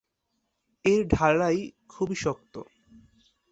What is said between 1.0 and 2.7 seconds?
ঢালাই খুবই শক্ত।